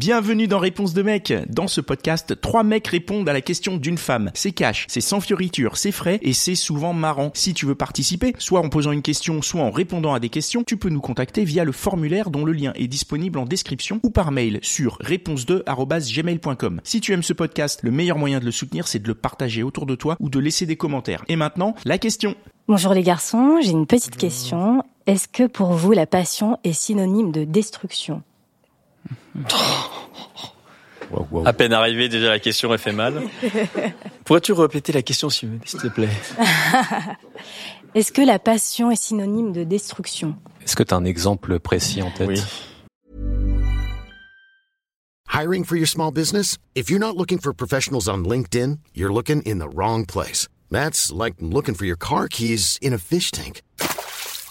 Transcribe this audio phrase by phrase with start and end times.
[0.00, 1.30] Bienvenue dans Réponse de mec.
[1.50, 4.30] Dans ce podcast, trois mecs répondent à la question d'une femme.
[4.32, 7.32] C'est cash, c'est sans fioriture, c'est frais et c'est souvent marrant.
[7.34, 10.64] Si tu veux participer, soit en posant une question, soit en répondant à des questions,
[10.64, 14.08] tu peux nous contacter via le formulaire dont le lien est disponible en description ou
[14.08, 16.80] par mail sur réponse2@gmail.com.
[16.82, 19.62] Si tu aimes ce podcast, le meilleur moyen de le soutenir, c'est de le partager
[19.62, 21.26] autour de toi ou de laisser des commentaires.
[21.28, 22.36] Et maintenant, la question.
[22.68, 24.82] Bonjour les garçons, j'ai une petite question.
[25.06, 28.22] Est-ce que pour vous la passion est synonyme de destruction?
[31.44, 33.22] À peine arrivé, déjà la question elle fait mal.
[34.24, 36.08] Pourrais-tu répéter la question s'il te plaît?
[37.94, 40.36] Est-ce que la passion est synonyme de destruction?
[40.64, 42.28] Est-ce que tu as un exemple précis en tête?
[42.28, 42.40] Oui.
[45.32, 46.58] Hiring for your small business?
[46.74, 50.48] If you're not looking for professionals on LinkedIn, you're looking in the wrong place.
[50.70, 53.62] That's like looking for your car keys in a fish tank.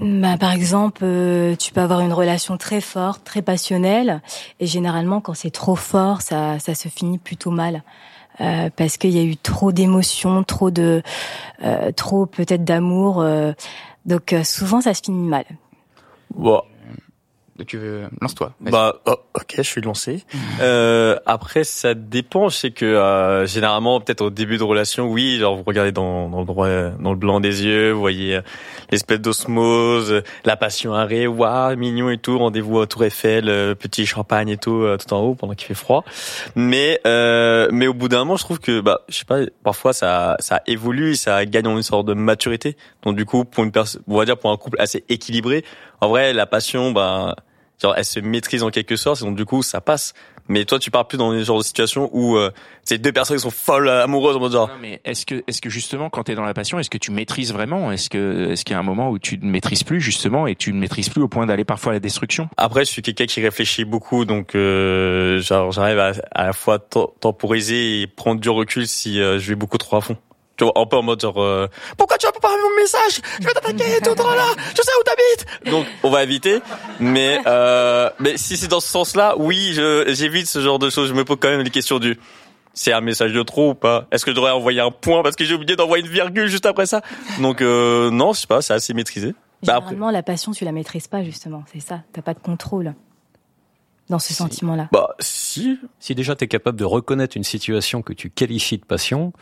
[0.00, 4.22] Bah, Par exemple, euh, tu peux avoir une relation très forte, très passionnelle,
[4.60, 7.82] et généralement quand c'est trop fort, ça, ça se finit plutôt mal.
[8.40, 11.02] Euh, parce qu'il y a eu trop d'émotions, trop de,
[11.62, 13.52] euh, trop peut-être d'amour, euh,
[14.06, 15.44] donc euh, souvent ça se finit mal.
[17.68, 18.52] Tu veux lance-toi.
[18.60, 20.24] bah oh, ok, je suis lancé.
[20.60, 22.48] Euh, après, ça dépend.
[22.48, 26.28] Je sais que euh, généralement, peut-être au début de relation, oui, genre vous regardez dans,
[26.28, 28.40] dans le droit, dans le blanc des yeux, vous voyez euh,
[28.90, 34.04] l'espèce d'osmose, la passion arrêt, waouh, mignon et tout, rendez-vous à Tour Eiffel, euh, petit
[34.04, 36.04] champagne et tout, euh, tout en haut pendant qu'il fait froid.
[36.56, 40.36] Mais mais au bout d'un moment, je trouve que bah je sais pas, parfois ça
[40.40, 42.76] ça évolue, ça gagne en une sorte de maturité.
[43.04, 45.64] Donc du coup, pour une personne, on va dire pour un couple assez équilibré,
[46.04, 47.34] en vrai, la passion, bah
[47.82, 50.14] genre elle se maîtrise en quelque sorte, donc du coup ça passe.
[50.46, 52.50] Mais toi, tu pars plus dans les genres de situations où euh,
[52.82, 54.68] c'est deux personnes qui sont folles amoureuses en mode genre.
[54.68, 56.98] Non, mais est-ce que, est-ce que justement, quand tu es dans la passion, est-ce que
[56.98, 57.90] tu maîtrises vraiment?
[57.90, 60.54] Est-ce que, est-ce qu'il y a un moment où tu ne maîtrises plus justement et
[60.54, 62.50] tu ne maîtrises plus au point d'aller parfois à la destruction?
[62.58, 66.78] Après, je suis quelqu'un qui réfléchit beaucoup, donc euh, genre j'arrive à, à la fois
[66.78, 70.18] tem- temporiser et prendre du recul si euh, je vais beaucoup trop à fond.
[70.56, 71.66] Tu vois, un peu en mode genre euh,
[71.96, 73.20] pourquoi tu as pas mon message?
[73.40, 74.46] Je vais t'attaquer tout dans là.
[74.70, 75.70] Je sais où t'habites.
[75.72, 76.60] Donc on va éviter.
[77.00, 81.08] Mais euh, mais si c'est dans ce sens-là, oui, je j'évite ce genre de choses.
[81.08, 82.18] Je me pose quand même les questions du
[82.72, 84.06] c'est un message de trop ou pas?
[84.12, 86.66] Est-ce que je devrais envoyer un point parce que j'ai oublié d'envoyer une virgule juste
[86.66, 87.02] après ça?
[87.40, 89.34] Donc euh, non, je sais pas, c'est assez maîtrisé.
[89.64, 92.02] Bah, après- Généralement, la passion, tu la maîtrises pas justement, c'est ça.
[92.12, 92.94] T'as pas de contrôle
[94.10, 94.88] dans ce sentiment-là.
[94.92, 98.84] Bah si, Si déjà tu es capable de reconnaître une situation que tu qualifies de
[98.84, 99.32] passion,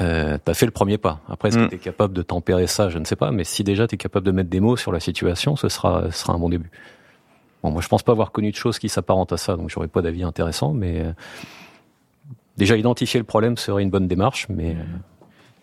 [0.00, 1.20] euh, t'as fait le premier pas.
[1.28, 1.64] Après, est-ce Mm.
[1.66, 2.88] que tu es capable de tempérer ça?
[2.88, 3.30] Je ne sais pas.
[3.32, 6.04] Mais si déjà tu es capable de mettre des mots sur la situation, ce sera,
[6.10, 6.70] ce sera un bon début.
[7.62, 9.88] Bon, moi, je pense pas avoir connu de choses qui s'apparentent à ça, donc j'aurais
[9.88, 10.72] pas d'avis intéressant.
[10.72, 11.12] Mais euh,
[12.56, 14.84] déjà identifier le problème serait une bonne démarche, mais euh,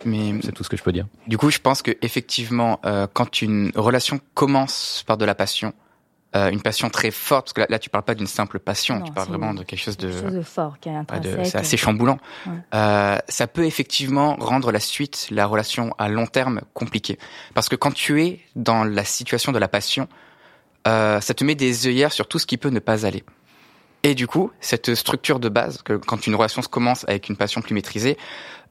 [0.05, 1.07] Mais c'est tout ce que je peux dire.
[1.27, 2.79] du coup, je pense que effectivement,
[3.13, 5.73] quand une relation commence par de la passion,
[6.35, 8.99] euh, une passion très forte, parce que là, là, tu parles pas d'une simple passion,
[8.99, 10.95] Non, tu parles vraiment une- de quelque chose de, Quelque chose de fort qui est
[10.95, 11.45] intrinsèque.
[11.45, 12.17] c'est assez chamboulant.
[12.45, 12.53] Ouais.
[12.75, 17.17] Euh, ça peut effectivement rendre la suite, la relation à long terme compliquée,
[17.53, 20.07] parce que quand tu es dans la situation de la passion,
[20.87, 23.23] euh, ça te met des œillères sur tout ce qui peut ne pas aller.
[24.03, 27.35] Et du coup, cette structure de base, que quand une relation se commence avec une
[27.35, 28.17] passion plus maîtrisée,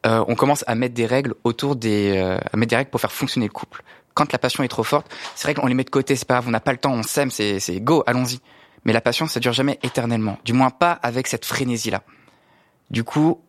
[0.07, 3.01] euh, on commence à mettre des règles autour des, euh, à mettre des règles pour
[3.01, 3.83] faire fonctionner le couple.
[4.17, 6.35] Quand la passion est trop forte, ces règles on les met de côté, c'est pas
[6.35, 8.41] grave, on n'a pas le temps, on s'aime, c'est, c'est go, allons-y.
[8.87, 12.03] Mais la passion, ça dure jamais éternellement, du moins pas avec cette frénésie-là.
[12.91, 13.43] Du coup,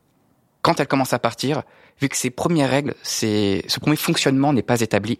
[0.62, 1.64] quand elle commence à partir,
[2.02, 5.18] vu que ces premières règles, c'est, ce premier fonctionnement n'est pas établi,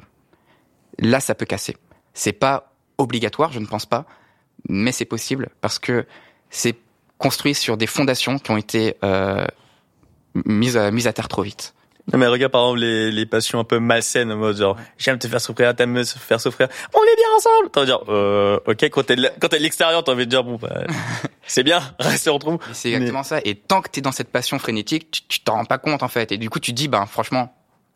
[1.00, 1.78] là, ça peut casser.
[2.14, 4.06] C'est pas obligatoire, je ne pense pas,
[4.68, 6.06] mais c'est possible parce que
[6.50, 6.76] c'est
[7.20, 9.48] construit sur des fondations qui ont été euh,
[10.46, 11.74] mises, à, mises à terre trop vite.
[12.14, 15.20] Non mais regarde par exemple les, les passions un peu malsaines en mode genre j'aime
[15.20, 17.70] te faire souffrir, t'aimes me faire souffrir, on est bien ensemble.
[17.72, 20.26] T'as envie de dire euh, ok quand t'es de- quand t'es de l'extérieur t'as envie
[20.26, 20.84] de dire bon bah,
[21.48, 22.60] c'est bien restez entre vous.
[22.72, 23.40] C'est exactement ça.
[23.44, 26.08] Et tant que t'es dans cette passion frénétique, tu, tu t'en rends pas compte en
[26.08, 26.32] fait.
[26.32, 27.54] Et du coup, tu dis, ben franchement,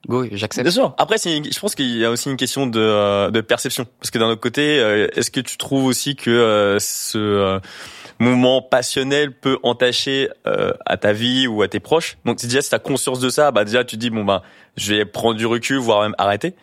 [0.10, 0.66] go, j'accepte.
[0.66, 0.94] Bien sûr.
[0.98, 3.86] Après c'est une- je pense qu'il y a aussi une question de, euh, de perception
[4.02, 7.60] parce que d'un autre côté euh, est-ce que tu trouves aussi que euh, ce euh,
[8.22, 12.18] mouvement passionnel peut entacher euh, à ta vie ou à tes proches.
[12.26, 14.44] Donc déjà si t'as conscience de ça, bah déjà tu te dis bon bah
[14.78, 16.56] je vais prendre du recul, voire même arrêter.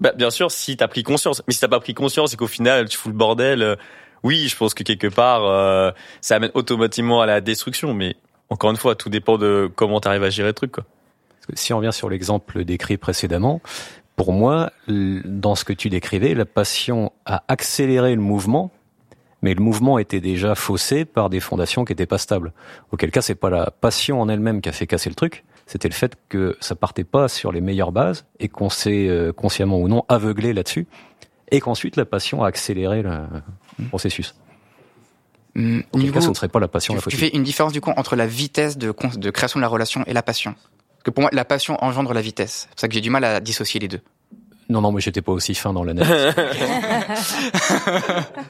[0.00, 2.46] Bah, bien sûr si t'as pris conscience, mais si t'as pas pris conscience et qu'au
[2.46, 3.76] final tu fous le bordel, euh,
[4.22, 7.94] oui je pense que quelque part euh, ça amène automatiquement à la destruction.
[7.94, 8.16] Mais
[8.50, 10.84] encore une fois tout dépend de comment t'arrives à gérer le truc quoi.
[11.54, 13.60] Si on revient sur l'exemple décrit précédemment,
[14.16, 18.72] pour moi, dans ce que tu décrivais, la passion a accéléré le mouvement,
[19.42, 22.52] mais le mouvement était déjà faussé par des fondations qui n'étaient pas stables.
[22.92, 25.88] Auquel cas, c'est pas la passion en elle-même qui a fait casser le truc, c'était
[25.88, 29.78] le fait que ça partait pas sur les meilleures bases et qu'on s'est euh, consciemment
[29.78, 30.86] ou non aveuglé là-dessus,
[31.50, 33.18] et qu'ensuite la passion a accéléré le
[33.88, 34.34] processus.
[35.54, 35.80] Mmh,
[36.12, 36.94] cas, ce ne serait pas la passion.
[36.96, 39.68] Tu, tu fais une différence du coup entre la vitesse de, de création de la
[39.68, 40.54] relation et la passion
[41.06, 42.62] que pour moi, la passion engendre la vitesse.
[42.62, 44.00] C'est pour ça que j'ai du mal à dissocier les deux.
[44.68, 46.10] Non, non, moi j'étais pas aussi fin dans l'analyse.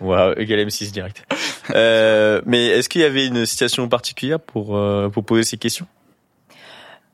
[0.00, 1.24] Waouh, égal M6 direct.
[1.70, 5.86] Euh, mais est-ce qu'il y avait une situation particulière pour, euh, pour poser ces questions?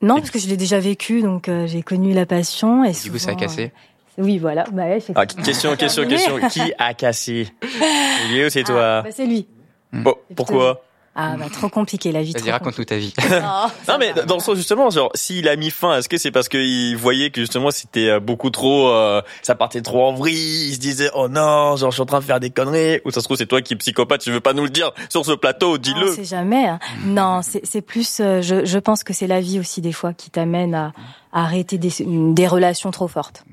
[0.02, 2.84] Non, parce que je l'ai déjà vécu, donc euh, j'ai connu la passion.
[2.84, 3.72] Et du coup, ça a cassé
[4.18, 4.64] Oui, voilà.
[4.72, 4.84] Bah,
[5.14, 6.38] ah, question, question, question.
[6.50, 7.48] Qui a cassé?
[8.32, 9.46] Léo, c'est toi ah, bah, C'est lui.
[9.92, 10.84] Bon, pourquoi?
[11.14, 12.32] Ah bah trop compliqué la vie.
[12.32, 13.12] Vas-y raconte-nous ta vie.
[13.88, 16.48] non mais dans le sens justement genre s'il a mis fin, est-ce que c'est parce
[16.48, 20.74] qu'il voyait que justement c'était euh, beaucoup trop, euh, ça partait trop en vrille, il
[20.74, 23.20] se disait oh non genre je suis en train de faire des conneries ou ça
[23.20, 25.32] se trouve c'est toi qui es psychopathe, tu veux pas nous le dire sur ce
[25.32, 26.06] plateau, dis-le.
[26.06, 26.66] Non c'est jamais.
[26.66, 26.78] Hein.
[27.04, 30.30] Non c'est plus, euh, je, je pense que c'est la vie aussi des fois qui
[30.30, 30.92] t'amène à,
[31.32, 33.44] à arrêter des, des relations trop fortes.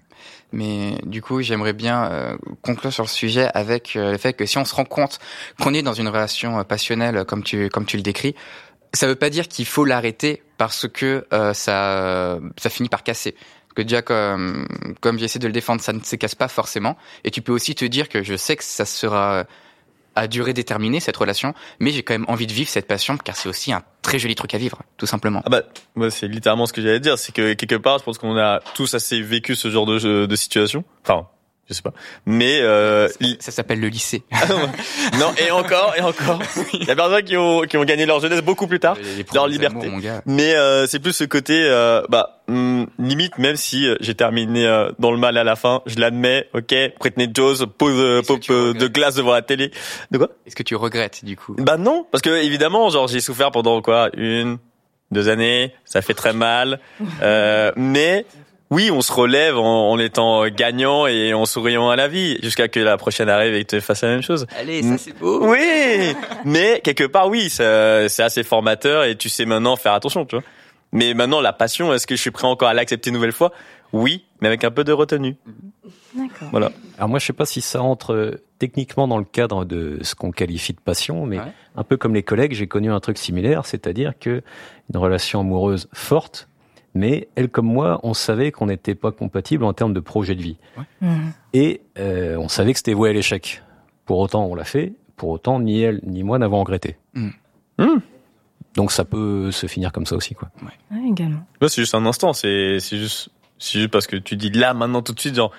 [0.52, 4.46] Mais du coup, j'aimerais bien euh, conclure sur le sujet avec euh, le fait que
[4.46, 5.20] si on se rend compte
[5.60, 8.36] qu'on est dans une relation euh, passionnelle comme tu comme tu le décris,
[8.94, 13.36] ça veut pas dire qu'il faut l'arrêter parce que ça ça finit par casser.
[13.76, 14.68] Que déjà comme
[15.00, 16.98] comme j'essaie de le défendre, ça ne se casse pas forcément.
[17.24, 19.46] Et tu peux aussi te dire que je sais que ça sera
[20.20, 23.36] à durée déterminée cette relation, mais j'ai quand même envie de vivre cette passion car
[23.36, 25.42] c'est aussi un très joli truc à vivre, tout simplement.
[25.46, 28.38] Ah bah, c'est littéralement ce que j'allais dire, c'est que quelque part, je pense qu'on
[28.38, 30.84] a tous assez vécu ce genre de, de situation.
[31.04, 31.28] Enfin,
[31.70, 31.94] je sais pas.
[32.26, 33.08] Mais euh,
[33.40, 34.24] ça, s'appelle le lycée.
[35.20, 36.40] non, et encore, et encore.
[36.74, 38.98] Il y a personnes qui ont qui ont gagné leur jeunesse beaucoup plus tard,
[39.34, 39.92] leur liberté.
[40.26, 44.66] Mais euh, c'est plus ce côté, euh, bah hmm, limite même si euh, j'ai terminé
[44.66, 46.50] euh, dans le mal à la fin, je l'admets.
[46.54, 49.72] Ok, Britney Jones pose pop de glace devant la télé.
[50.10, 50.30] De quoi?
[50.48, 51.56] Est-ce que tu regrettes du coup?
[51.60, 54.58] Bah non, parce que évidemment, genre j'ai souffert pendant quoi une
[55.12, 56.80] deux années, ça fait très mal.
[57.22, 58.26] Euh, mais
[58.72, 62.80] oui, on se relève en, étant gagnant et en souriant à la vie, jusqu'à que
[62.80, 64.46] la prochaine arrive et te fasse la même chose.
[64.60, 65.48] Allez, ça c'est beau.
[65.48, 70.36] Oui, mais quelque part, oui, c'est assez formateur et tu sais maintenant faire attention, tu
[70.36, 70.44] vois.
[70.92, 73.52] Mais maintenant, la passion, est-ce que je suis prêt encore à l'accepter une nouvelle fois?
[73.94, 75.36] Oui, mais avec un peu de retenue.
[76.16, 76.48] D'accord.
[76.52, 76.72] Voilà.
[76.98, 80.16] Alors moi, je sais pas si ça entre euh, techniquement dans le cadre de ce
[80.16, 81.40] qu'on qualifie de passion, mais
[81.76, 84.42] un peu comme les collègues, j'ai connu un truc similaire, c'est-à-dire que
[84.92, 86.50] une relation amoureuse forte
[86.94, 90.42] mais elle comme moi, on savait qu'on n'était pas compatible en termes de projet de
[90.42, 90.58] vie.
[91.02, 91.34] Mhm.
[91.54, 93.64] Et euh, on savait que c'était voué à l'échec.
[94.06, 94.94] Pour autant, on l'a fait.
[95.16, 96.98] Pour autant, ni elle ni moi n'avons regretté.
[97.14, 97.34] Mhm.
[97.78, 98.02] Mhm.
[98.76, 100.50] Donc ça peut se finir comme ça aussi, quoi.
[100.62, 101.10] Ouais.
[101.10, 101.46] également.
[101.62, 102.34] c'est juste un instant.
[102.34, 105.52] C'est juste, c'est juste parce que tu dis là, maintenant, tout de suite, genre,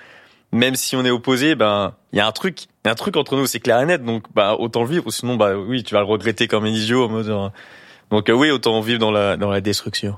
[0.51, 2.95] même si on est opposé, ben, il y a un truc, il y a un
[2.95, 4.03] truc entre nous, c'est clair et net.
[4.03, 5.11] Donc, bah, autant vivre.
[5.11, 7.07] Sinon, bah, oui, tu vas le regretter comme un idiot.
[8.09, 10.17] donc, euh, oui, autant vivre dans la dans la destruction.